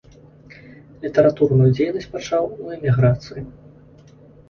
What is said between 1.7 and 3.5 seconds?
дзейнасць пачаў у эміграцыі.